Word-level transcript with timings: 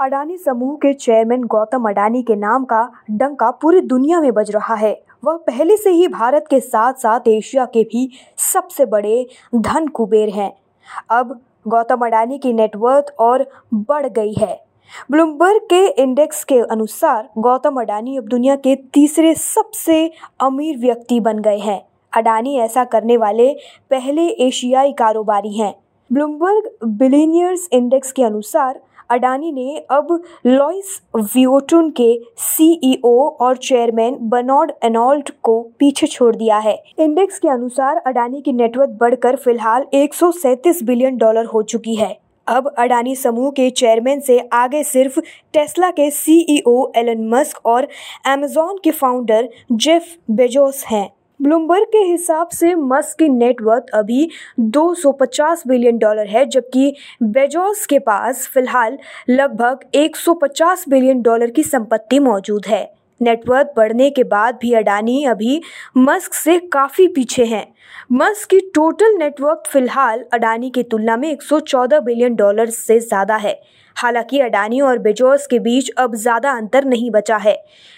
अडानी 0.00 0.36
समूह 0.36 0.74
के 0.76 0.92
चेयरमैन 0.92 1.42
गौतम 1.44 1.88
अडानी 1.88 2.22
के 2.22 2.34
नाम 2.36 2.64
का 2.64 2.80
डंका 3.10 3.50
पूरी 3.50 3.80
दुनिया 3.80 4.20
में 4.20 4.32
बज 4.34 4.50
रहा 4.50 4.74
है। 4.74 4.92
वह 5.24 5.36
पहले 5.36 5.76
से 5.76 5.90
ही 5.90 6.08
भारत 6.08 6.46
के 6.50 6.58
साथ 6.60 6.94
साथ 6.94 7.28
एशिया 7.28 7.64
के 7.64 7.82
भी 7.82 8.08
सबसे 8.36 8.84
बड़े 8.84 9.26
धन 9.54 9.86
कुबेर 9.88 10.28
हैं। 10.28 10.50
अब 11.10 11.38
गौतम 11.68 12.04
अडानी 12.06 12.38
की 12.38 12.52
नेटवर्थ 12.52 13.14
और 13.18 13.46
बढ़ 13.74 14.06
गई 14.08 14.32
है। 14.32 14.58
ब्लूमबर्ग 15.10 15.60
के 15.70 15.86
इंडेक्स 16.02 16.42
के 16.44 16.58
अनुसार 16.60 17.28
गौतम 17.38 17.80
अडानी 17.80 18.16
अब 18.16 18.24
दुनिया 18.24 18.56
के 18.56 18.74
तीसरे 18.94 19.34
सबसे 19.34 20.10
अमीर 20.40 20.78
व्यक्ति 20.78 21.20
बन 21.20 21.38
गए 21.38 21.58
हैं। 21.58 21.80
अडानी 22.12 22.56
ऐसा 22.58 22.84
करने 22.84 23.16
वाले 23.16 23.52
पहले 23.90 24.26
एशियाई 24.46 24.92
कारोबारी 24.92 25.52
हैं। 25.52 25.74
ब्लूमबर्ग 26.10 26.70
बिलीनियर्स 26.98 27.68
इंडेक्स 27.72 28.12
के 28.12 28.22
अनुसार 28.22 28.80
अडानी 29.10 29.52
ने 29.52 29.76
अब 29.90 30.08
लॉइस 30.46 31.00
वियोटुन 31.16 31.90
के 31.90 32.08
सीईओ 32.38 33.16
और 33.40 33.56
चेयरमैन 33.56 34.16
बर्नार्ड 34.20 34.72
एनॉल्ट 34.84 35.30
को 35.42 35.60
पीछे 35.78 36.06
छोड़ 36.06 36.34
दिया 36.36 36.58
है। 36.58 36.82
इंडेक्स 36.98 37.38
के 37.38 37.48
अनुसार 37.48 37.96
अडानी 37.96 38.40
की 38.40 38.52
नेटवर्थ 38.52 38.90
बढ़कर 38.90 39.36
फ़िलहाल 39.36 39.86
एक 39.94 40.14
सौ 40.14 40.30
सैंतीस 40.32 40.82
बिलियन 40.82 41.16
डॉलर 41.16 41.44
हो 41.44 41.62
चुकी 41.62 41.94
है। 41.94 42.16
अब 42.46 42.66
अडानी 42.78 43.14
समूह 43.16 43.50
के 43.50 43.68
चेयरमैन 43.70 44.20
से 44.20 44.38
आगे 44.52 44.82
सिर्फ़ 44.84 45.18
टेस्ला 45.52 45.90
के 45.90 46.10
सीईओ 46.10 46.92
एलन 46.96 47.28
मस्क 47.28 47.66
और 47.66 47.88
अमेजॉन 48.26 48.78
के 48.84 48.90
फाउंडर 48.90 49.48
जेफ 49.72 50.14
बेजोस 50.30 50.84
हैं। 50.86 51.08
ब्लूमबर्ग 51.44 51.84
के 51.84 51.98
हिसाब 51.98 52.48
से 52.48 52.74
मस्क 52.74 53.18
की 53.18 53.28
नेटवर्थ 53.28 53.90
अभी 53.94 54.28
250 54.60 55.66
बिलियन 55.66 55.98
डॉलर 55.98 56.26
है, 56.26 56.44
जबकि 56.46 56.94
बेजोस 57.22 57.84
के 57.86 57.98
पास 57.98 58.46
फ़िलहाल 58.54 58.98
लगभग 59.30 59.80
150 59.94 60.88
बिलियन 60.88 61.22
डॉलर 61.22 61.50
की 61.50 61.62
संपत्ति 61.62 62.18
मौजूद 62.18 62.66
है। 62.66 62.84
नेटवर्थ 63.20 63.66
बढ़ने 63.76 64.10
के 64.10 64.24
बाद 64.24 64.58
भी 64.62 64.72
अडानी 64.74 65.24
अभी 65.24 65.60
मस्क 65.98 66.34
से 66.34 66.58
काफ़ी 66.72 67.06
पीछे 67.08 67.44
हैं। 67.44 67.66
मस्क 68.12 68.48
की 68.50 68.60
टोटल 68.74 69.16
नेटवर्क 69.18 69.62
फ़िलहाल 69.66 70.24
अडानी 70.32 70.70
की 70.70 70.82
तुलना 70.82 71.16
में 71.16 71.30
114 71.30 72.00
बिलियन 72.00 72.34
डॉलर 72.34 72.70
से 72.70 72.98
ज़्यादा 73.00 73.36
है। 73.36 73.60
हालाँकि 73.96 74.40
अडानी 74.40 74.80
और 74.80 74.98
बेजोस 74.98 75.46
के 75.46 75.58
बीच 75.58 75.90
अब 75.90 76.14
ज़्यादा 76.14 76.52
अंतर 76.52 76.84
नहीं 76.84 77.10
बचा 77.10 77.36
है। 77.36 77.56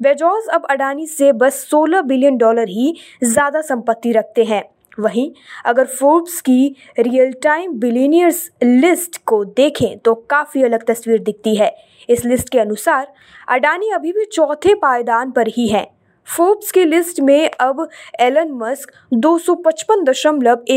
बेजोस 0.00 0.48
अब 0.48 0.66
अडानी 0.70 1.06
से 1.06 1.32
बस 1.34 1.66
16 1.70 2.02
बिलियन 2.02 2.36
डॉलर 2.36 2.68
ही 2.68 2.94
ज़्यादा 3.24 3.60
संपत्ति 3.60 4.12
रखते 4.12 4.44
हैं। 4.44 4.62
वहीं 5.00 5.30
अगर 5.64 5.84
फोर्ब्स 5.84 6.40
की 6.40 6.76
रियल 6.98 7.32
टाइम 7.32 7.72
बिलीनियर्स 7.72 8.50
लिस्ट 8.62 9.24
को 9.26 9.44
देखें 9.44 9.98
तो 9.98 10.14
काफ़ी 10.14 10.62
अलग 10.62 10.86
तस्वीर 10.86 11.18
दिखती 11.18 11.56
है। 11.56 11.76
इस 12.10 12.24
लिस्ट 12.24 12.48
के 12.48 12.58
अनुसार, 12.58 13.12
अडानी 13.48 13.90
अभी 13.90 14.12
भी 14.12 14.24
चौथे 14.24 14.74
पायदान 14.74 15.30
पर 15.30 15.48
ही 15.48 15.68
है। 15.68 15.98
फोर्ब्स 16.36 16.72
की 16.72 16.84
लिस्ट 16.84 17.20
में 17.20 17.50
अब 17.60 17.88
एलन 18.20 18.50
मस्क 18.52 18.92
दो 19.12 19.38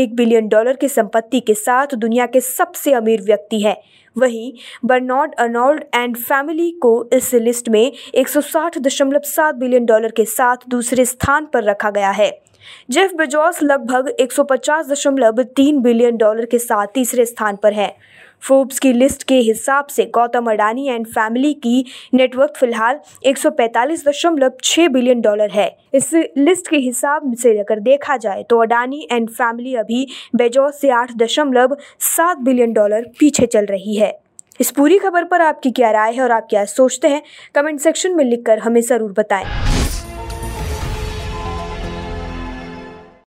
बिलियन 0.06 0.48
डॉलर 0.48 0.76
की 0.76 0.88
संपत्ति 0.88 1.40
के 1.40 1.54
साथ 1.54 1.86
दुनिया 1.94 2.26
के 2.26 2.40
सबसे 2.40 2.92
अमीर 2.92 3.22
व्यक्ति 3.22 3.60
है। 3.60 3.82
वहीं 4.18 4.52
बर्नॉर्ड 4.84 5.34
अर्नोल्ड 5.34 5.84
एंड 5.94 6.16
फैमिली 6.16 6.70
को 6.70 7.10
इस 7.12 7.34
लिस्ट 7.34 7.68
में 7.68 7.92
160.7 8.14 9.54
बिलियन 9.54 9.86
डॉलर 9.86 10.10
के 10.10 10.24
साथ 10.24 10.56
दूसरे 10.68 11.04
स्थान 11.04 11.46
पर 11.46 11.64
रखा 11.64 11.90
गया 11.90 12.10
है। 12.10 12.51
जेफ 12.90 13.14
बेजोस 13.14 13.62
लगभग 13.62 14.14
150.3 14.20 15.78
बिलियन 15.82 16.16
डॉलर 16.16 16.44
के 16.46 16.58
साथ 16.60 16.86
तीसरे 16.94 17.24
स्थान 17.26 17.56
पर 17.56 17.72
है। 17.72 17.94
फोर्ब्स 18.42 18.78
की 18.78 18.92
लिस्ट 18.92 19.22
के 19.22 19.34
हिसाब 19.40 19.86
से 19.86 20.04
गौतम 20.14 20.50
अडानी 20.50 20.86
एंड 20.88 21.06
फैमिली 21.08 21.52
की 21.56 21.84
नेटवर्क 22.14 22.56
फ़िलहाल 22.56 22.98
145.6 23.26 24.88
बिलियन 24.88 25.20
डॉलर 25.20 25.50
है। 25.50 25.68
इस 25.94 26.12
लिस्ट 26.14 26.68
के 26.68 26.76
हिसाब 26.78 27.34
से 27.34 27.58
अगर 27.58 27.80
देखा 27.80 28.16
जाए 28.16 28.42
तो 28.50 28.58
अडानी 28.62 29.06
एंड 29.12 29.30
फैमिली 29.30 29.74
अभी 29.74 30.06
बेजोस 30.36 30.80
से 30.80 30.90
आठ 30.92 31.12
दशमलव 31.16 31.76
सात 32.00 32.38
बिलियन 32.40 32.72
डॉलर 32.72 33.10
पीछे 33.20 33.46
चल 33.46 33.66
रही 33.66 33.96
है। 33.96 34.12
इस 34.60 34.70
पूरी 34.70 34.98
खबर 34.98 35.24
पर 35.24 35.40
आपकी 35.40 35.70
क्या 35.70 35.90
राय 35.90 36.12
है 36.12 36.22
और 36.22 36.32
आप 36.32 36.46
क्या 36.50 36.64
सोचते 36.66 37.08
हैं, 37.08 37.22
कमेंट 37.54 37.80
सेक्शन 37.80 38.14
में 38.16 38.24
लिखकर 38.24 38.58
हमें 38.58 38.80
ज़रूर 38.80 39.12
बताएँ। 39.12 39.44